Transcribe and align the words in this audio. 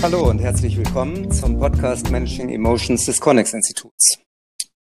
Hallo 0.00 0.30
und 0.30 0.38
herzlich 0.38 0.76
willkommen 0.76 1.32
zum 1.32 1.58
Podcast 1.58 2.08
Managing 2.12 2.50
Emotions 2.50 3.04
des 3.04 3.20
Connex 3.20 3.52
Instituts. 3.52 4.20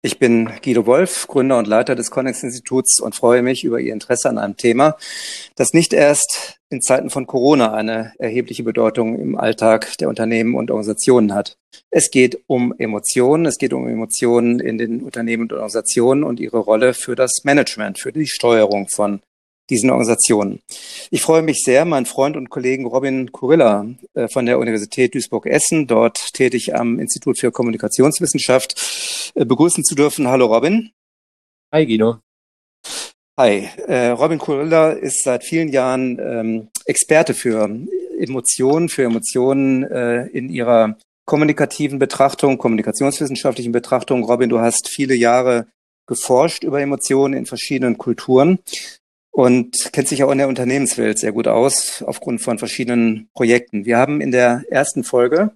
Ich 0.03 0.19
bin 0.19 0.51
Guido 0.63 0.85
Wolf, 0.85 1.25
Gründer 1.27 1.57
und 1.57 1.65
Leiter 1.65 1.95
des 1.95 2.11
Connex 2.11 2.43
Instituts 2.43 3.01
und 3.01 3.15
freue 3.15 3.41
mich 3.41 3.63
über 3.63 3.79
Ihr 3.79 3.91
Interesse 3.91 4.29
an 4.29 4.37
einem 4.37 4.55
Thema, 4.55 4.97
das 5.55 5.73
nicht 5.73 5.93
erst 5.93 6.59
in 6.69 6.81
Zeiten 6.81 7.09
von 7.09 7.25
Corona 7.25 7.73
eine 7.73 8.13
erhebliche 8.19 8.63
Bedeutung 8.63 9.19
im 9.19 9.35
Alltag 9.35 9.97
der 9.97 10.09
Unternehmen 10.09 10.53
und 10.53 10.69
Organisationen 10.69 11.33
hat. 11.33 11.57
Es 11.89 12.11
geht 12.11 12.43
um 12.45 12.75
Emotionen, 12.77 13.47
es 13.47 13.57
geht 13.57 13.73
um 13.73 13.87
Emotionen 13.87 14.59
in 14.59 14.77
den 14.77 15.01
Unternehmen 15.01 15.43
und 15.43 15.53
Organisationen 15.53 16.23
und 16.23 16.39
ihre 16.39 16.59
Rolle 16.59 16.93
für 16.93 17.15
das 17.15 17.41
Management, 17.43 17.99
für 17.99 18.13
die 18.13 18.27
Steuerung 18.27 18.87
von 18.87 19.21
diesen 19.69 19.89
Organisationen. 19.89 20.61
Ich 21.11 21.21
freue 21.21 21.41
mich 21.41 21.63
sehr, 21.63 21.85
meinen 21.85 22.05
Freund 22.05 22.35
und 22.35 22.49
Kollegen 22.49 22.85
Robin 22.85 23.31
Kurilla 23.31 23.85
äh, 24.13 24.27
von 24.27 24.45
der 24.45 24.59
Universität 24.59 25.13
Duisburg-Essen, 25.15 25.87
dort 25.87 26.33
tätig 26.33 26.75
am 26.75 26.99
Institut 26.99 27.39
für 27.39 27.51
Kommunikationswissenschaft, 27.51 29.31
äh, 29.35 29.45
begrüßen 29.45 29.83
zu 29.83 29.95
dürfen. 29.95 30.27
Hallo 30.27 30.47
Robin. 30.47 30.91
Hi 31.71 31.85
Guido. 31.85 32.17
Hi, 33.37 33.69
äh, 33.87 34.07
Robin 34.07 34.39
Kurilla 34.39 34.91
ist 34.91 35.23
seit 35.23 35.43
vielen 35.43 35.69
Jahren 35.69 36.19
ähm, 36.19 36.67
Experte 36.85 37.33
für 37.33 37.69
Emotionen, 38.19 38.89
für 38.89 39.03
Emotionen 39.03 39.83
in 39.83 40.49
ihrer 40.49 40.97
kommunikativen 41.25 41.99
Betrachtung, 41.99 42.57
kommunikationswissenschaftlichen 42.57 43.71
Betrachtung. 43.71 44.25
Robin, 44.25 44.49
du 44.49 44.59
hast 44.59 44.89
viele 44.89 45.15
Jahre 45.15 45.67
geforscht 46.05 46.65
über 46.65 46.81
Emotionen 46.81 47.33
in 47.33 47.45
verschiedenen 47.45 47.97
Kulturen 47.97 48.59
und 49.31 49.91
kennt 49.93 50.07
sich 50.07 50.23
auch 50.23 50.31
in 50.31 50.37
der 50.37 50.47
Unternehmenswelt 50.47 51.19
sehr 51.19 51.31
gut 51.31 51.47
aus, 51.47 52.03
aufgrund 52.05 52.41
von 52.41 52.59
verschiedenen 52.59 53.29
Projekten. 53.33 53.85
Wir 53.85 53.97
haben 53.97 54.21
in 54.21 54.31
der 54.31 54.63
ersten 54.69 55.03
Folge 55.03 55.51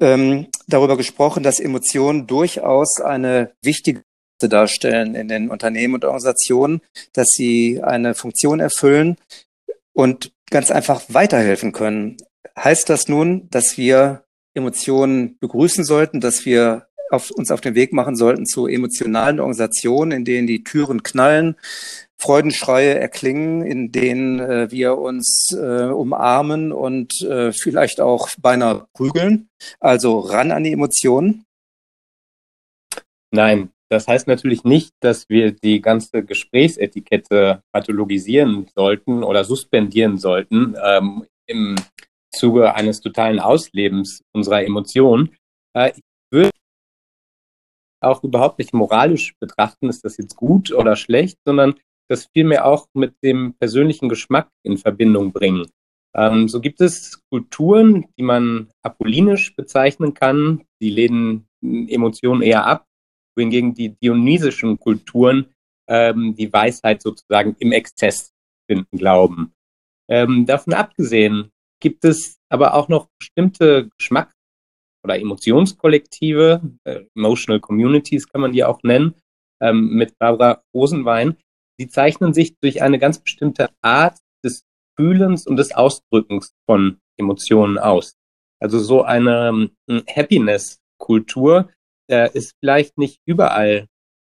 ähm, 0.00 0.48
darüber 0.66 0.96
gesprochen, 0.96 1.42
dass 1.42 1.60
Emotionen 1.60 2.26
durchaus 2.26 3.00
eine 3.00 3.52
wichtige 3.62 4.02
darstellen 4.40 5.14
in 5.14 5.28
den 5.28 5.50
Unternehmen 5.50 5.94
und 5.94 6.04
Organisationen, 6.04 6.80
dass 7.12 7.28
sie 7.30 7.80
eine 7.82 8.14
Funktion 8.14 8.60
erfüllen 8.60 9.16
und 9.92 10.32
ganz 10.50 10.70
einfach 10.70 11.02
weiterhelfen 11.08 11.72
können. 11.72 12.16
Heißt 12.58 12.90
das 12.90 13.08
nun, 13.08 13.48
dass 13.50 13.78
wir 13.78 14.24
Emotionen 14.54 15.38
begrüßen 15.38 15.84
sollten, 15.84 16.20
dass 16.20 16.44
wir 16.44 16.86
auf, 17.10 17.30
uns 17.30 17.50
auf 17.50 17.60
den 17.60 17.74
Weg 17.74 17.92
machen 17.92 18.16
sollten 18.16 18.46
zu 18.46 18.66
emotionalen 18.66 19.40
Organisationen, 19.40 20.12
in 20.12 20.24
denen 20.24 20.46
die 20.46 20.64
Türen 20.64 21.02
knallen, 21.02 21.56
Freudenschreie 22.18 22.98
erklingen, 22.98 23.62
in 23.62 23.92
denen 23.92 24.40
äh, 24.40 24.70
wir 24.70 24.98
uns 24.98 25.52
äh, 25.52 25.84
umarmen 25.86 26.72
und 26.72 27.20
äh, 27.22 27.52
vielleicht 27.52 28.00
auch 28.00 28.28
beinahe 28.40 28.86
prügeln. 28.94 29.48
Also 29.80 30.20
ran 30.20 30.50
an 30.50 30.64
die 30.64 30.72
Emotionen. 30.72 31.44
Nein, 33.30 33.70
das 33.90 34.06
heißt 34.06 34.26
natürlich 34.26 34.64
nicht, 34.64 34.92
dass 35.00 35.28
wir 35.28 35.52
die 35.52 35.80
ganze 35.80 36.24
Gesprächsetikette 36.24 37.62
pathologisieren 37.72 38.68
sollten 38.74 39.22
oder 39.22 39.44
suspendieren 39.44 40.18
sollten 40.18 40.76
ähm, 40.82 41.26
im 41.46 41.76
Zuge 42.34 42.74
eines 42.74 43.00
totalen 43.00 43.40
Auslebens 43.40 44.22
unserer 44.32 44.64
Emotionen. 44.64 45.36
Äh, 45.76 45.90
ich 45.90 46.02
auch 48.06 48.22
überhaupt 48.22 48.58
nicht 48.58 48.72
moralisch 48.72 49.34
betrachten, 49.40 49.88
ist 49.88 50.04
das 50.04 50.16
jetzt 50.16 50.36
gut 50.36 50.72
oder 50.72 50.96
schlecht, 50.96 51.38
sondern 51.44 51.74
das 52.08 52.28
vielmehr 52.32 52.66
auch 52.66 52.86
mit 52.94 53.14
dem 53.22 53.54
persönlichen 53.54 54.08
Geschmack 54.08 54.48
in 54.62 54.76
Verbindung 54.76 55.32
bringen. 55.32 55.66
Ähm, 56.14 56.48
so 56.48 56.60
gibt 56.60 56.80
es 56.80 57.20
Kulturen, 57.30 58.06
die 58.16 58.22
man 58.22 58.68
apollinisch 58.82 59.54
bezeichnen 59.56 60.14
kann, 60.14 60.62
die 60.80 60.90
lehnen 60.90 61.46
Emotionen 61.62 62.42
eher 62.42 62.66
ab, 62.66 62.86
wohingegen 63.36 63.74
die 63.74 63.96
dionysischen 64.00 64.78
Kulturen 64.78 65.46
ähm, 65.88 66.34
die 66.36 66.52
Weisheit 66.52 67.02
sozusagen 67.02 67.56
im 67.58 67.72
Exzess 67.72 68.32
finden 68.70 68.96
glauben. 68.96 69.52
Ähm, 70.08 70.46
davon 70.46 70.74
abgesehen 70.74 71.50
gibt 71.80 72.04
es 72.04 72.38
aber 72.48 72.74
auch 72.74 72.88
noch 72.88 73.08
bestimmte 73.18 73.88
Geschmack- 73.98 74.33
oder 75.04 75.18
Emotionskollektive, 75.18 76.60
äh, 76.84 77.04
Emotional 77.14 77.60
Communities 77.60 78.28
kann 78.28 78.40
man 78.40 78.52
die 78.52 78.64
auch 78.64 78.82
nennen, 78.82 79.14
ähm, 79.62 79.90
mit 79.90 80.18
Barbara 80.18 80.62
Rosenwein, 80.74 81.36
Sie 81.78 81.88
zeichnen 81.88 82.32
sich 82.34 82.56
durch 82.60 82.82
eine 82.82 82.98
ganz 82.98 83.18
bestimmte 83.18 83.68
Art 83.82 84.18
des 84.44 84.64
Fühlens 84.96 85.46
und 85.46 85.56
des 85.56 85.74
Ausdrückens 85.74 86.54
von 86.66 86.98
Emotionen 87.18 87.78
aus. 87.78 88.14
Also 88.62 88.78
so 88.78 89.02
eine 89.02 89.70
ähm, 89.88 90.02
Happiness-Kultur 90.08 91.70
äh, 92.10 92.30
ist 92.32 92.54
vielleicht 92.60 92.96
nicht 92.96 93.18
überall 93.26 93.86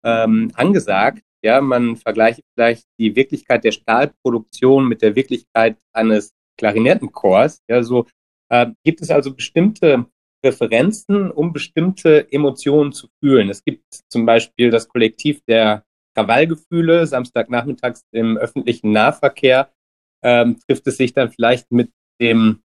ähm, 0.05 0.51
angesagt. 0.53 1.23
Ja, 1.43 1.59
man 1.61 1.95
vergleicht 1.95 2.41
vielleicht 2.55 2.85
die 2.99 3.15
Wirklichkeit 3.15 3.63
der 3.63 3.71
Stahlproduktion 3.71 4.87
mit 4.87 5.01
der 5.01 5.15
Wirklichkeit 5.15 5.77
eines 5.91 6.33
Klarinettenchors. 6.59 7.59
Ja, 7.67 7.81
so 7.81 8.05
äh, 8.49 8.67
gibt 8.85 9.01
es 9.01 9.09
also 9.09 9.33
bestimmte 9.33 10.05
Referenzen, 10.43 11.31
um 11.31 11.53
bestimmte 11.53 12.31
Emotionen 12.31 12.93
zu 12.93 13.07
fühlen. 13.19 13.49
Es 13.49 13.63
gibt 13.63 13.83
zum 14.09 14.25
Beispiel 14.25 14.71
das 14.71 14.87
Kollektiv 14.87 15.41
der 15.47 15.83
Krawallgefühle 16.15 17.07
Samstagnachmittags 17.07 18.03
im 18.11 18.37
öffentlichen 18.37 18.91
Nahverkehr 18.91 19.69
ähm, 20.23 20.59
trifft 20.67 20.87
es 20.87 20.97
sich 20.97 21.13
dann 21.13 21.31
vielleicht 21.31 21.71
mit 21.71 21.91
dem 22.19 22.61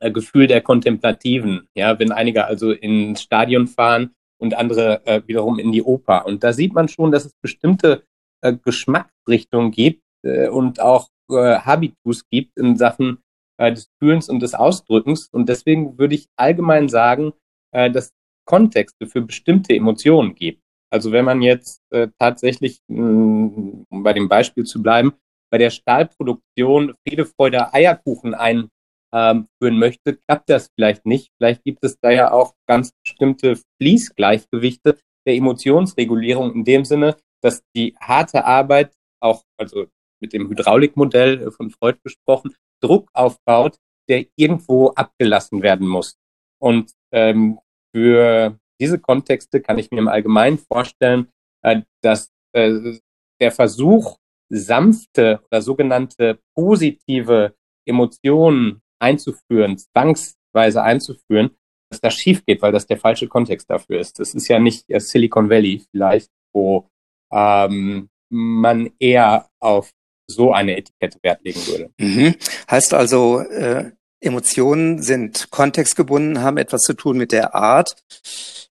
äh, 0.00 0.10
Gefühl 0.10 0.46
der 0.46 0.60
Kontemplativen, 0.60 1.68
ja, 1.74 1.98
wenn 1.98 2.12
einige 2.12 2.46
also 2.46 2.72
ins 2.72 3.22
Stadion 3.22 3.66
fahren 3.66 4.14
und 4.38 4.54
andere 4.54 5.06
äh, 5.06 5.22
wiederum 5.26 5.58
in 5.58 5.72
die 5.72 5.82
Oper. 5.82 6.26
Und 6.26 6.42
da 6.42 6.52
sieht 6.52 6.72
man 6.72 6.88
schon, 6.88 7.12
dass 7.12 7.24
es 7.24 7.34
bestimmte 7.40 8.04
äh, 8.40 8.54
Geschmacksrichtungen 8.54 9.70
gibt 9.70 10.02
äh, 10.22 10.48
und 10.48 10.80
auch 10.80 11.08
äh, 11.30 11.58
Habitus 11.58 12.28
gibt 12.30 12.56
in 12.56 12.76
Sachen 12.76 13.18
äh, 13.60 13.72
des 13.72 13.90
Fühlens 13.98 14.28
und 14.28 14.40
des 14.40 14.54
Ausdrückens. 14.54 15.28
Und 15.30 15.48
deswegen 15.48 15.98
würde 15.98 16.14
ich 16.14 16.28
allgemein 16.36 16.88
sagen, 16.88 17.32
äh, 17.72 17.90
dass 17.90 18.12
Kontexte 18.46 19.06
für 19.06 19.20
bestimmte 19.20 19.74
Emotionen 19.74 20.34
gibt. 20.34 20.62
Also 20.90 21.12
wenn 21.12 21.26
man 21.26 21.42
jetzt 21.42 21.82
äh, 21.90 22.08
tatsächlich, 22.18 22.80
mh, 22.88 23.00
mm, 23.00 23.86
um 23.90 24.02
bei 24.02 24.12
dem 24.12 24.28
Beispiel 24.28 24.64
zu 24.64 24.82
bleiben, 24.82 25.12
bei 25.52 25.58
der 25.58 25.70
Stahlproduktion 25.70 26.94
Friede, 27.06 27.26
Freude, 27.26 27.72
Eierkuchen 27.74 28.34
einführen 28.34 28.70
ähm, 29.12 29.78
möchte, 29.78 30.16
klappt 30.16 30.48
das 30.48 30.70
vielleicht 30.74 31.04
nicht. 31.04 31.28
Vielleicht 31.36 31.62
gibt 31.64 31.84
es 31.84 31.98
da 32.00 32.10
ja 32.10 32.32
auch 32.32 32.54
ganz 32.66 32.92
bestimmte 33.04 33.58
Fließgleichgewichte 33.80 34.98
der 35.26 35.34
Emotionsregulierung 35.34 36.54
in 36.54 36.64
dem 36.64 36.84
Sinne, 36.84 37.16
dass 37.42 37.62
die 37.76 37.94
harte 38.00 38.44
Arbeit 38.44 38.94
auch, 39.20 39.42
also 39.58 39.86
mit 40.20 40.32
dem 40.32 40.48
Hydraulikmodell 40.48 41.50
von 41.50 41.70
Freud 41.70 41.98
besprochen, 42.02 42.54
Druck 42.80 43.10
aufbaut, 43.12 43.78
der 44.08 44.26
irgendwo 44.36 44.88
abgelassen 44.88 45.62
werden 45.62 45.86
muss. 45.86 46.16
Und 46.60 46.92
ähm, 47.12 47.58
für 47.94 48.58
diese 48.80 48.98
Kontexte 48.98 49.60
kann 49.60 49.78
ich 49.78 49.90
mir 49.90 49.98
im 49.98 50.08
Allgemeinen 50.08 50.58
vorstellen, 50.58 51.28
äh, 51.62 51.82
dass 52.02 52.30
äh, 52.52 52.98
der 53.40 53.52
Versuch, 53.52 54.16
sanfte 54.52 55.40
oder 55.50 55.62
sogenannte 55.62 56.40
positive 56.56 57.54
Emotionen 57.86 58.82
einzuführen, 59.00 59.78
zwangsweise 59.78 60.82
einzuführen, 60.82 61.56
dass 61.90 62.00
das 62.00 62.14
schief 62.14 62.44
geht, 62.44 62.60
weil 62.62 62.72
das 62.72 62.86
der 62.86 62.98
falsche 62.98 63.28
Kontext 63.28 63.70
dafür 63.70 64.00
ist. 64.00 64.18
Das 64.18 64.34
ist 64.34 64.48
ja 64.48 64.58
nicht 64.58 64.86
Silicon 64.88 65.48
Valley 65.50 65.84
vielleicht, 65.90 66.30
wo 66.52 66.88
ähm, 67.32 68.08
man 68.28 68.90
eher 68.98 69.48
auf 69.60 69.92
so 70.30 70.52
eine 70.52 70.76
Etikette 70.76 71.18
Wert 71.22 71.40
legen 71.44 71.60
würde. 71.66 71.90
Mhm. 71.98 72.34
Heißt 72.70 72.94
also, 72.94 73.40
äh, 73.40 73.90
Emotionen 74.20 75.02
sind 75.02 75.50
kontextgebunden, 75.50 76.42
haben 76.42 76.58
etwas 76.58 76.82
zu 76.82 76.92
tun 76.92 77.16
mit 77.16 77.32
der 77.32 77.54
Art 77.54 77.96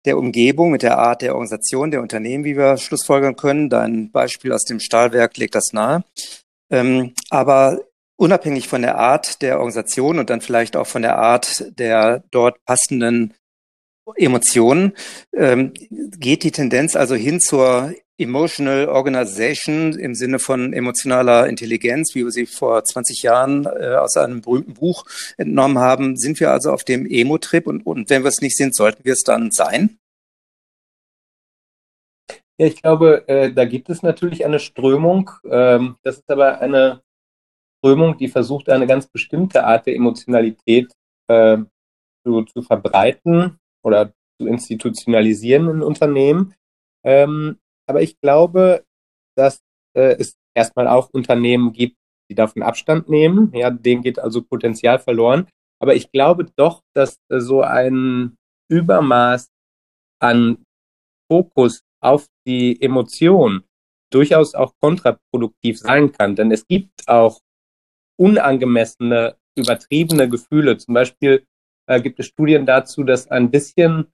der 0.05 0.17
Umgebung, 0.17 0.71
mit 0.71 0.83
der 0.83 0.97
Art 0.97 1.21
der 1.21 1.33
Organisation, 1.33 1.91
der 1.91 2.01
Unternehmen, 2.01 2.43
wie 2.43 2.57
wir 2.57 2.77
schlussfolgern 2.77 3.35
können. 3.35 3.69
Dein 3.69 4.11
Beispiel 4.11 4.51
aus 4.51 4.63
dem 4.63 4.79
Stahlwerk 4.79 5.37
legt 5.37 5.55
das 5.55 5.71
nahe. 5.71 6.03
Ähm, 6.69 7.13
aber 7.29 7.79
unabhängig 8.17 8.67
von 8.67 8.81
der 8.81 8.97
Art 8.97 9.41
der 9.41 9.57
Organisation 9.57 10.19
und 10.19 10.29
dann 10.29 10.41
vielleicht 10.41 10.75
auch 10.75 10.87
von 10.87 11.01
der 11.01 11.17
Art 11.17 11.65
der 11.77 12.23
dort 12.31 12.63
passenden 12.65 13.33
Emotionen, 14.15 14.93
ähm, 15.35 15.73
geht 16.17 16.43
die 16.43 16.51
Tendenz 16.51 16.95
also 16.95 17.15
hin 17.15 17.39
zur 17.39 17.93
Emotional 18.17 18.89
Organization 18.89 19.93
im 19.93 20.15
Sinne 20.15 20.39
von 20.39 20.73
emotionaler 20.73 21.47
Intelligenz, 21.47 22.15
wie 22.15 22.23
wir 22.23 22.31
sie 22.31 22.47
vor 22.47 22.83
20 22.83 23.21
Jahren 23.21 23.65
äh, 23.65 23.95
aus 23.95 24.17
einem 24.17 24.41
berühmten 24.41 24.73
Buch 24.73 25.05
entnommen 25.37 25.77
haben, 25.77 26.17
sind 26.17 26.39
wir 26.39 26.51
also 26.51 26.71
auf 26.71 26.83
dem 26.83 27.05
Emo-Trip 27.05 27.67
und, 27.67 27.85
und 27.85 28.09
wenn 28.09 28.23
wir 28.23 28.29
es 28.29 28.41
nicht 28.41 28.57
sind, 28.57 28.75
sollten 28.75 29.05
wir 29.05 29.13
es 29.13 29.21
dann 29.21 29.51
sein? 29.51 29.99
Ja, 32.59 32.65
ich 32.65 32.81
glaube, 32.81 33.27
äh, 33.27 33.53
da 33.53 33.65
gibt 33.65 33.89
es 33.89 34.01
natürlich 34.01 34.43
eine 34.43 34.59
Strömung. 34.59 35.29
Ähm, 35.47 35.97
das 36.01 36.17
ist 36.17 36.29
aber 36.29 36.59
eine 36.59 37.03
Strömung, 37.77 38.17
die 38.17 38.29
versucht, 38.29 38.69
eine 38.69 38.87
ganz 38.87 39.05
bestimmte 39.05 39.63
Art 39.63 39.85
der 39.85 39.95
Emotionalität 39.95 40.91
äh, 41.27 41.57
zu, 42.25 42.43
zu 42.43 42.63
verbreiten 42.63 43.59
oder 43.83 44.11
zu 44.39 44.47
institutionalisieren 44.47 45.69
in 45.69 45.83
Unternehmen. 45.83 46.55
Ähm, 47.03 47.59
aber 47.87 48.01
ich 48.01 48.19
glaube, 48.19 48.85
dass 49.35 49.59
äh, 49.95 50.15
es 50.19 50.35
erstmal 50.55 50.87
auch 50.87 51.09
Unternehmen 51.11 51.71
gibt, 51.71 51.97
die 52.29 52.35
davon 52.35 52.63
Abstand 52.63 53.09
nehmen. 53.09 53.51
Ja, 53.53 53.69
denen 53.69 54.01
geht 54.01 54.19
also 54.19 54.41
Potenzial 54.41 54.99
verloren. 54.99 55.47
Aber 55.79 55.95
ich 55.95 56.11
glaube 56.11 56.47
doch, 56.55 56.81
dass 56.93 57.17
äh, 57.29 57.39
so 57.39 57.61
ein 57.61 58.35
Übermaß 58.69 59.47
an 60.19 60.63
Fokus 61.31 61.81
auf 62.01 62.27
die 62.45 62.81
Emotion 62.81 63.63
durchaus 64.11 64.55
auch 64.55 64.73
kontraproduktiv 64.81 65.79
sein 65.79 66.11
kann. 66.11 66.35
Denn 66.35 66.51
es 66.51 66.67
gibt 66.67 67.07
auch 67.07 67.39
unangemessene, 68.19 69.37
übertriebene 69.57 70.29
Gefühle. 70.29 70.77
Zum 70.77 70.93
Beispiel 70.93 71.45
äh, 71.87 72.01
gibt 72.01 72.19
es 72.19 72.27
Studien 72.27 72.65
dazu, 72.65 73.03
dass 73.03 73.29
ein 73.29 73.51
bisschen 73.51 74.11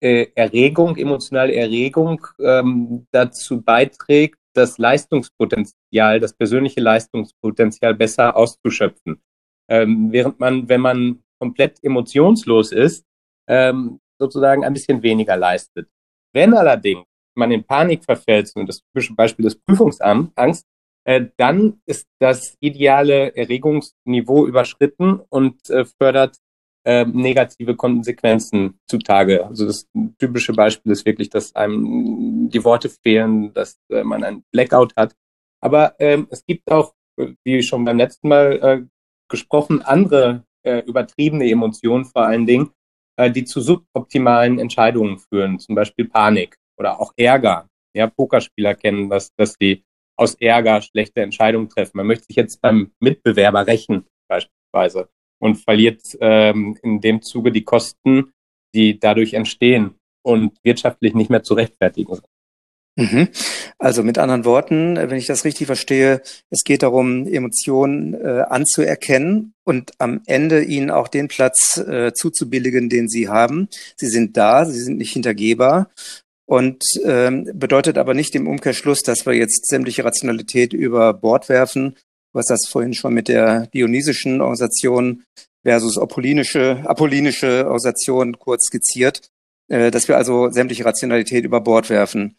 Erregung, 0.00 0.96
emotionale 0.96 1.54
Erregung 1.54 2.26
ähm, 2.38 3.06
dazu 3.12 3.62
beiträgt, 3.62 4.38
das 4.52 4.78
Leistungspotenzial, 4.78 6.20
das 6.20 6.32
persönliche 6.32 6.80
Leistungspotenzial 6.80 7.94
besser 7.94 8.36
auszuschöpfen. 8.36 9.20
Ähm, 9.68 10.12
während 10.12 10.40
man, 10.40 10.68
wenn 10.68 10.80
man 10.80 11.22
komplett 11.38 11.82
emotionslos 11.82 12.72
ist, 12.72 13.04
ähm, 13.48 14.00
sozusagen 14.18 14.64
ein 14.64 14.72
bisschen 14.72 15.02
weniger 15.02 15.36
leistet. 15.36 15.88
Wenn 16.32 16.54
allerdings 16.54 17.04
man 17.34 17.50
in 17.50 17.64
Panik 17.64 18.04
verfällt, 18.04 18.50
und 18.54 18.68
das 18.68 18.80
typische 18.80 19.14
Beispiel 19.14 19.44
des 19.44 19.56
Prüfungsangst, 19.56 20.66
äh, 21.04 21.26
dann 21.36 21.80
ist 21.86 22.06
das 22.18 22.56
ideale 22.60 23.34
Erregungsniveau 23.36 24.46
überschritten 24.46 25.20
und 25.28 25.68
äh, 25.70 25.84
fördert 25.84 26.36
äh, 26.86 27.04
negative 27.04 27.74
Konsequenzen 27.74 28.78
zutage. 28.88 29.44
Also 29.44 29.66
das 29.66 29.88
typische 30.18 30.52
Beispiel 30.52 30.92
ist 30.92 31.04
wirklich, 31.04 31.28
dass 31.28 31.54
einem 31.56 32.48
die 32.48 32.62
Worte 32.64 32.88
fehlen, 32.88 33.52
dass 33.54 33.76
äh, 33.90 34.04
man 34.04 34.22
ein 34.22 34.44
Blackout 34.52 34.94
hat. 34.96 35.14
Aber 35.60 35.96
ähm, 35.98 36.28
es 36.30 36.46
gibt 36.46 36.70
auch, 36.70 36.94
wie 37.44 37.62
schon 37.62 37.84
beim 37.84 37.98
letzten 37.98 38.28
Mal 38.28 38.52
äh, 38.62 38.82
gesprochen, 39.28 39.82
andere 39.82 40.44
äh, 40.64 40.78
übertriebene 40.86 41.50
Emotionen 41.50 42.04
vor 42.04 42.22
allen 42.24 42.46
Dingen, 42.46 42.70
äh, 43.16 43.32
die 43.32 43.44
zu 43.44 43.60
suboptimalen 43.60 44.60
Entscheidungen 44.60 45.18
führen, 45.18 45.58
zum 45.58 45.74
Beispiel 45.74 46.08
Panik 46.08 46.56
oder 46.78 47.00
auch 47.00 47.12
Ärger. 47.16 47.68
Ja, 47.96 48.06
Pokerspieler 48.06 48.76
kennen 48.76 49.10
das, 49.10 49.34
dass 49.36 49.56
sie 49.58 49.82
aus 50.16 50.34
Ärger 50.36 50.82
schlechte 50.82 51.22
Entscheidungen 51.22 51.68
treffen. 51.68 51.96
Man 51.96 52.06
möchte 52.06 52.26
sich 52.26 52.36
jetzt 52.36 52.60
beim 52.60 52.92
Mitbewerber 53.00 53.66
rächen, 53.66 54.04
beispielsweise, 54.28 55.08
und 55.46 55.56
verliert 55.56 56.02
ähm, 56.20 56.76
in 56.82 57.00
dem 57.00 57.22
Zuge 57.22 57.52
die 57.52 57.64
Kosten, 57.64 58.32
die 58.74 58.98
dadurch 58.98 59.32
entstehen 59.32 59.94
und 60.22 60.52
wirtschaftlich 60.64 61.14
nicht 61.14 61.30
mehr 61.30 61.44
zu 61.44 61.54
rechtfertigen 61.54 62.14
sind. 62.14 62.26
Mhm. 62.98 63.28
Also 63.78 64.02
mit 64.02 64.18
anderen 64.18 64.44
Worten, 64.44 64.96
wenn 64.96 65.18
ich 65.18 65.26
das 65.26 65.44
richtig 65.44 65.66
verstehe, 65.66 66.22
es 66.50 66.64
geht 66.64 66.82
darum, 66.82 67.26
Emotionen 67.26 68.14
äh, 68.14 68.44
anzuerkennen 68.48 69.52
und 69.64 69.92
am 69.98 70.22
Ende 70.26 70.64
ihnen 70.64 70.90
auch 70.90 71.08
den 71.08 71.28
Platz 71.28 71.76
äh, 71.76 72.12
zuzubilligen, 72.14 72.88
den 72.88 73.08
sie 73.08 73.28
haben. 73.28 73.68
Sie 73.96 74.08
sind 74.08 74.36
da, 74.36 74.64
sie 74.64 74.80
sind 74.80 74.96
nicht 74.96 75.12
hintergehbar 75.12 75.90
und 76.46 76.82
ähm, 77.04 77.50
bedeutet 77.54 77.98
aber 77.98 78.14
nicht 78.14 78.34
im 78.34 78.48
Umkehrschluss, 78.48 79.02
dass 79.02 79.26
wir 79.26 79.34
jetzt 79.34 79.66
sämtliche 79.68 80.04
Rationalität 80.04 80.72
über 80.72 81.12
Bord 81.12 81.48
werfen. 81.48 81.96
Du 82.36 82.40
hast 82.40 82.50
das 82.50 82.66
vorhin 82.68 82.92
schon 82.92 83.14
mit 83.14 83.28
der 83.28 83.66
dionysischen 83.68 84.42
Organisation 84.42 85.24
versus 85.62 85.96
apollinische, 85.96 86.82
apollinische 86.84 87.64
Organisation 87.64 88.38
kurz 88.38 88.66
skizziert, 88.66 89.30
äh, 89.68 89.90
dass 89.90 90.06
wir 90.06 90.18
also 90.18 90.50
sämtliche 90.50 90.84
Rationalität 90.84 91.46
über 91.46 91.62
Bord 91.62 91.88
werfen. 91.88 92.36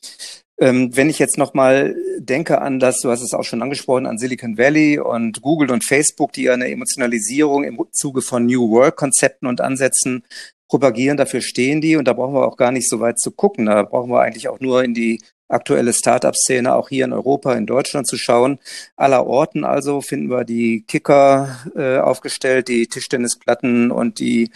Ähm, 0.59 0.95
wenn 0.95 1.09
ich 1.09 1.17
jetzt 1.17 1.39
nochmal 1.39 1.95
denke 2.19 2.61
an 2.61 2.79
das, 2.79 2.99
du 2.99 3.09
hast 3.09 3.23
es 3.23 3.33
auch 3.33 3.43
schon 3.43 3.63
angesprochen, 3.63 4.05
an 4.05 4.19
Silicon 4.19 4.55
Valley 4.55 4.99
und 4.99 5.41
Google 5.41 5.71
und 5.71 5.83
Facebook, 5.83 6.31
die 6.31 6.51
eine 6.51 6.69
Emotionalisierung 6.69 7.63
im 7.63 7.83
Zuge 7.91 8.21
von 8.21 8.45
New 8.45 8.69
Work-Konzepten 8.69 9.47
und 9.47 9.61
Ansätzen 9.61 10.25
propagieren, 10.69 11.17
dafür 11.17 11.41
stehen 11.41 11.81
die 11.81 11.95
und 11.95 12.07
da 12.07 12.13
brauchen 12.13 12.35
wir 12.35 12.45
auch 12.45 12.57
gar 12.57 12.71
nicht 12.71 12.87
so 12.87 12.99
weit 12.99 13.17
zu 13.17 13.31
gucken. 13.31 13.65
Da 13.65 13.81
brauchen 13.81 14.11
wir 14.11 14.21
eigentlich 14.21 14.47
auch 14.47 14.59
nur 14.59 14.83
in 14.83 14.93
die 14.93 15.23
aktuelle 15.47 15.93
Startup-Szene 15.93 16.75
auch 16.75 16.89
hier 16.89 17.05
in 17.05 17.13
Europa, 17.13 17.53
in 17.53 17.65
Deutschland 17.65 18.07
zu 18.07 18.17
schauen. 18.17 18.59
Aller 18.95 19.25
Orten 19.25 19.63
also 19.63 20.01
finden 20.01 20.29
wir 20.29 20.43
die 20.43 20.83
Kicker 20.87 21.57
äh, 21.75 21.97
aufgestellt, 21.99 22.67
die 22.67 22.87
Tischtennisplatten 22.87 23.91
und 23.91 24.19
die 24.19 24.51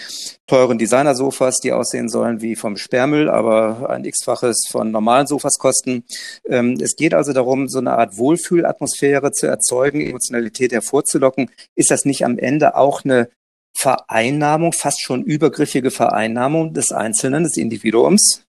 teuren 0.48 0.78
Designer-Sofas, 0.78 1.60
die 1.60 1.72
aussehen 1.72 2.10
sollen 2.10 2.42
wie 2.42 2.56
vom 2.56 2.78
Sperrmüll, 2.78 3.30
aber 3.30 3.90
ein 3.90 4.06
x-faches 4.06 4.68
von 4.70 4.92
normalen 4.92 5.28
Sofas 5.28 5.58
kosten. 5.58 6.04
Ähm, 6.48 6.78
es 6.82 6.96
geht 6.96 7.14
also 7.14 7.34
darum, 7.34 7.68
so 7.70 7.80
eine 7.80 7.98
Art 7.98 8.18
Wohlfühlatmosphäre 8.18 9.32
zu 9.32 9.48
erzeugen, 9.48 10.02
Emotionalität 10.02 10.72
hervorzulocken. 10.74 11.50
Ist 11.76 11.92
das 11.92 12.06
nicht 12.06 12.26
am 12.26 12.38
Ende 12.38 12.76
auch 12.76 13.04
eine 13.06 13.30
Vereinnahmung, 13.74 14.74
fast 14.74 15.02
schon 15.02 15.24
übergriffige 15.24 15.92
Vereinnahmung 15.92 16.74
des 16.74 16.92
Einzelnen, 16.92 17.44
des 17.44 17.58
Individuums? 17.58 18.44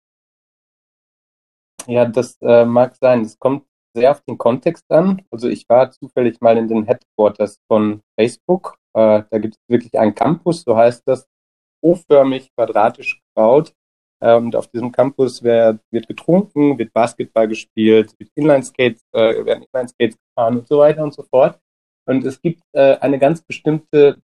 Ja, 1.87 2.05
das 2.05 2.37
äh, 2.43 2.65
mag 2.65 2.95
sein. 3.01 3.23
Es 3.23 3.39
kommt 3.39 3.65
sehr 3.95 4.11
auf 4.11 4.23
den 4.23 4.39
Kontext 4.39 4.85
an. 4.91 5.23
Also 5.31 5.49
ich 5.49 5.69
war 5.69 5.91
zufällig 5.91 6.41
mal 6.41 6.57
in 6.57 6.69
den 6.69 6.85
Headquarters 6.85 7.59
von 7.69 8.01
Facebook. 8.19 8.77
Äh, 8.95 9.23
da 9.31 9.39
gibt 9.39 9.55
es 9.55 9.61
wirklich 9.69 9.99
einen 9.99 10.15
Campus, 10.15 10.63
so 10.63 10.77
heißt 10.77 11.03
das, 11.07 11.27
O-förmig, 11.83 12.51
quadratisch 12.55 13.21
gebaut. 13.29 13.75
Äh, 14.21 14.37
und 14.37 14.55
auf 14.57 14.69
diesem 14.69 14.93
Campus 14.93 15.43
wär, 15.43 15.79
wird 15.91 16.07
getrunken, 16.07 16.79
wird 16.79 16.93
Basketball 16.93 17.49
gespielt, 17.49 18.15
wird 18.19 18.31
Inline-Skates, 18.35 19.03
äh, 19.13 19.45
werden 19.45 19.65
Inline-Skates 19.73 20.17
gefahren 20.17 20.59
und 20.59 20.69
so 20.69 20.79
weiter 20.79 21.03
und 21.03 21.15
so 21.15 21.25
fort. 21.25 21.59
Und 22.07 22.25
es 22.25 22.41
gibt 22.41 22.63
äh, 22.73 22.97
eine 22.99 23.19
ganz 23.19 23.43
bestimmte 23.43 24.19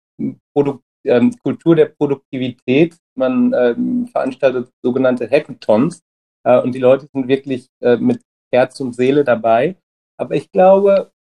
Produkt 0.54 0.84
ähm, 1.06 1.36
Kultur 1.44 1.76
der 1.76 1.86
Produktivität. 1.86 2.98
Man 3.16 3.54
ähm, 3.54 4.08
veranstaltet 4.08 4.70
sogenannte 4.84 5.30
Hackathons 5.30 6.02
äh, 6.48 6.60
und 6.62 6.74
die 6.74 6.80
Leute 6.80 7.08
sind 7.14 7.28
wirklich 7.28 7.68
äh, 7.82 7.98
mit 7.98 8.22
Herz 8.54 8.80
und 8.80 8.96
Seele 8.96 9.26
dabei. 9.26 9.76
Aber 10.18 10.36
ich 10.36 10.50
glaube, 10.52 11.12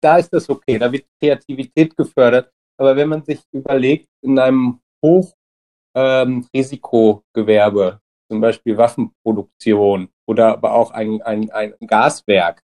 da 0.00 0.18
ist 0.18 0.32
das 0.32 0.48
okay, 0.48 0.78
da 0.78 0.92
wird 0.92 1.06
Kreativität 1.20 1.96
gefördert. 1.96 2.52
Aber 2.78 2.94
wenn 2.96 3.08
man 3.08 3.24
sich 3.24 3.40
überlegt, 3.52 4.06
in 4.22 4.38
einem 4.38 4.80
Hochrisikogewerbe, 5.04 7.90
ähm, 7.90 7.98
zum 8.30 8.40
Beispiel 8.40 8.76
Waffenproduktion 8.76 10.08
oder 10.28 10.52
aber 10.52 10.74
auch 10.74 10.92
ein, 10.92 11.20
ein, 11.22 11.50
ein 11.50 11.74
Gaswerk, 11.84 12.62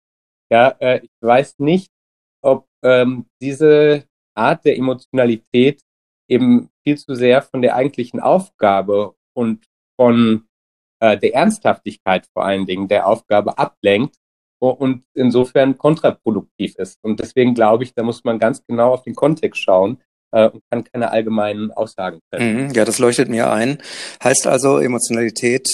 ja, 0.52 0.76
äh, 0.80 1.00
ich 1.02 1.10
weiß 1.22 1.60
nicht, 1.60 1.90
ob 2.44 2.66
ähm, 2.84 3.24
diese 3.40 4.04
Art 4.34 4.66
der 4.66 4.76
Emotionalität 4.76 5.80
eben 6.28 6.68
viel 6.84 6.98
zu 6.98 7.14
sehr 7.14 7.40
von 7.40 7.62
der 7.62 7.76
eigentlichen 7.76 8.20
Aufgabe 8.20 9.14
und 9.34 9.64
von 9.98 10.46
äh, 11.02 11.18
der 11.18 11.34
Ernsthaftigkeit 11.34 12.28
vor 12.32 12.44
allen 12.44 12.64
Dingen 12.64 12.86
der 12.86 13.08
Aufgabe 13.08 13.58
ablenkt 13.58 14.14
und 14.60 15.02
insofern 15.14 15.76
kontraproduktiv 15.76 16.76
ist. 16.76 16.98
Und 17.02 17.18
deswegen 17.18 17.54
glaube 17.54 17.82
ich, 17.82 17.92
da 17.92 18.04
muss 18.04 18.22
man 18.22 18.38
ganz 18.38 18.62
genau 18.68 18.94
auf 18.94 19.02
den 19.02 19.16
Kontext 19.16 19.60
schauen 19.60 20.00
äh, 20.30 20.48
und 20.48 20.62
kann 20.70 20.84
keine 20.84 21.10
allgemeinen 21.10 21.72
Aussagen 21.72 22.20
treffen. 22.30 22.68
Mhm, 22.68 22.70
ja, 22.70 22.84
das 22.84 23.00
leuchtet 23.00 23.28
mir 23.28 23.50
ein. 23.50 23.78
Heißt 24.22 24.46
also, 24.46 24.78
Emotionalität 24.78 25.66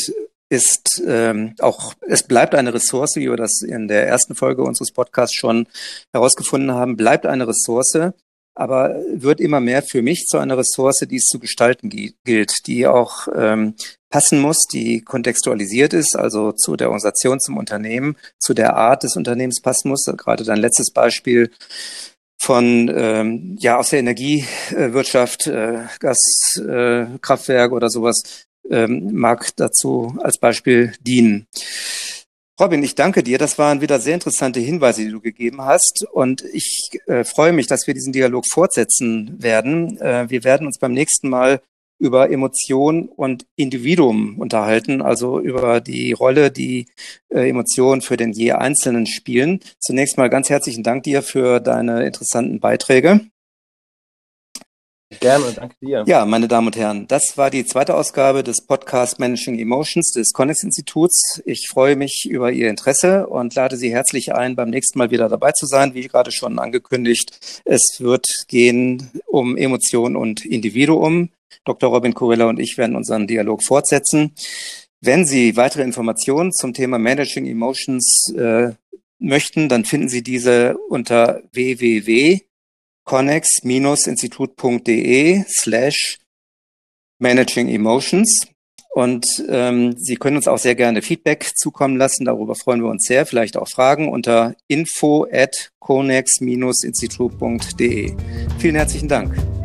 ist 0.48 1.02
ähm, 1.06 1.54
auch, 1.60 1.92
es 2.06 2.22
bleibt 2.22 2.54
eine 2.54 2.72
Ressource, 2.72 3.16
wie 3.16 3.28
wir 3.28 3.36
das 3.36 3.60
in 3.60 3.86
der 3.86 4.08
ersten 4.08 4.34
Folge 4.34 4.62
unseres 4.62 4.92
Podcasts 4.92 5.36
schon 5.36 5.66
herausgefunden 6.14 6.72
haben, 6.72 6.96
bleibt 6.96 7.26
eine 7.26 7.46
Ressource, 7.46 8.12
aber 8.58 8.96
wird 9.14 9.40
immer 9.40 9.60
mehr 9.60 9.82
für 9.82 10.02
mich 10.02 10.26
zu 10.26 10.38
einer 10.38 10.58
Ressource, 10.58 11.06
die 11.08 11.16
es 11.16 11.26
zu 11.26 11.38
gestalten 11.38 11.90
gilt, 12.24 12.52
die 12.66 12.88
auch 12.88 13.28
ähm, 13.32 13.74
passen 14.10 14.40
muss, 14.40 14.64
die 14.72 15.00
kontextualisiert 15.00 15.92
ist, 15.92 16.16
also 16.16 16.50
zu 16.50 16.74
der 16.74 16.88
Organisation, 16.88 17.38
zum 17.38 17.56
Unternehmen, 17.56 18.16
zu 18.40 18.54
der 18.54 18.74
Art 18.76 19.04
des 19.04 19.14
Unternehmens 19.14 19.60
passen 19.60 19.90
muss. 19.90 20.04
Gerade 20.04 20.42
dein 20.42 20.58
letztes 20.58 20.90
Beispiel 20.92 21.52
von 22.40 22.92
ähm, 22.92 23.56
ja 23.60 23.78
aus 23.78 23.90
der 23.90 24.00
Energiewirtschaft, 24.00 25.46
äh, 25.46 25.84
Gaskraftwerk 26.00 27.70
äh, 27.70 27.74
oder 27.74 27.90
sowas 27.90 28.46
ähm, 28.68 29.10
mag 29.12 29.50
dazu 29.54 30.16
als 30.20 30.38
Beispiel 30.38 30.94
dienen. 31.00 31.46
Robin, 32.60 32.82
ich 32.82 32.96
danke 32.96 33.22
dir. 33.22 33.38
Das 33.38 33.56
waren 33.56 33.80
wieder 33.80 34.00
sehr 34.00 34.14
interessante 34.14 34.58
Hinweise, 34.58 35.04
die 35.04 35.12
du 35.12 35.20
gegeben 35.20 35.62
hast. 35.62 36.04
Und 36.10 36.42
ich 36.42 36.90
äh, 37.06 37.22
freue 37.22 37.52
mich, 37.52 37.68
dass 37.68 37.86
wir 37.86 37.94
diesen 37.94 38.12
Dialog 38.12 38.44
fortsetzen 38.50 39.40
werden. 39.40 39.96
Äh, 40.00 40.28
wir 40.28 40.42
werden 40.42 40.66
uns 40.66 40.78
beim 40.78 40.92
nächsten 40.92 41.28
Mal 41.28 41.60
über 42.00 42.30
Emotion 42.30 43.08
und 43.08 43.46
Individuum 43.56 44.38
unterhalten, 44.38 45.02
also 45.02 45.40
über 45.40 45.80
die 45.80 46.12
Rolle, 46.12 46.50
die 46.50 46.86
äh, 47.28 47.48
Emotionen 47.48 48.02
für 48.02 48.16
den 48.16 48.32
je 48.32 48.52
Einzelnen 48.52 49.06
spielen. 49.06 49.60
Zunächst 49.78 50.18
mal 50.18 50.28
ganz 50.28 50.50
herzlichen 50.50 50.82
Dank 50.82 51.04
dir 51.04 51.22
für 51.22 51.60
deine 51.60 52.06
interessanten 52.06 52.58
Beiträge. 52.58 53.20
Gerne 55.20 55.46
und 55.46 55.56
danke 55.56 55.74
dir. 55.80 56.04
Ja, 56.06 56.26
meine 56.26 56.48
Damen 56.48 56.66
und 56.66 56.76
Herren, 56.76 57.06
das 57.08 57.32
war 57.36 57.48
die 57.48 57.64
zweite 57.64 57.94
Ausgabe 57.94 58.42
des 58.42 58.66
Podcast 58.66 59.18
Managing 59.18 59.58
Emotions 59.58 60.12
des 60.12 60.34
Connex 60.34 60.62
Instituts. 60.62 61.40
Ich 61.46 61.66
freue 61.70 61.96
mich 61.96 62.28
über 62.28 62.52
Ihr 62.52 62.68
Interesse 62.68 63.26
und 63.26 63.54
lade 63.54 63.78
Sie 63.78 63.90
herzlich 63.90 64.34
ein, 64.34 64.54
beim 64.54 64.68
nächsten 64.68 64.98
Mal 64.98 65.10
wieder 65.10 65.30
dabei 65.30 65.52
zu 65.52 65.64
sein. 65.64 65.94
Wie 65.94 66.06
gerade 66.06 66.30
schon 66.30 66.58
angekündigt, 66.58 67.62
es 67.64 67.96
wird 68.00 68.26
gehen 68.48 69.10
um 69.26 69.56
Emotion 69.56 70.14
und 70.14 70.44
Individuum. 70.44 71.30
Dr. 71.64 71.88
Robin 71.88 72.12
Kurilla 72.12 72.46
und 72.46 72.60
ich 72.60 72.76
werden 72.76 72.94
unseren 72.94 73.26
Dialog 73.26 73.64
fortsetzen. 73.64 74.34
Wenn 75.00 75.24
Sie 75.24 75.56
weitere 75.56 75.84
Informationen 75.84 76.52
zum 76.52 76.74
Thema 76.74 76.98
Managing 76.98 77.46
Emotions 77.46 78.30
äh, 78.36 78.72
möchten, 79.18 79.70
dann 79.70 79.86
finden 79.86 80.10
Sie 80.10 80.22
diese 80.22 80.76
unter 80.88 81.40
www 81.52 82.42
connex-institut.de 83.08 85.44
slash 85.48 86.18
managing 87.18 87.68
emotions. 87.68 88.46
Und 88.94 89.26
ähm, 89.48 89.96
Sie 89.96 90.16
können 90.16 90.36
uns 90.36 90.46
auch 90.48 90.58
sehr 90.58 90.74
gerne 90.74 91.00
Feedback 91.02 91.52
zukommen 91.56 91.96
lassen. 91.96 92.24
Darüber 92.24 92.54
freuen 92.54 92.82
wir 92.82 92.90
uns 92.90 93.06
sehr. 93.06 93.26
Vielleicht 93.26 93.56
auch 93.56 93.68
Fragen 93.68 94.08
unter 94.08 94.54
info 94.66 95.26
at 95.30 95.70
connex-institut.de. 95.78 98.16
Vielen 98.58 98.74
herzlichen 98.74 99.08
Dank. 99.08 99.57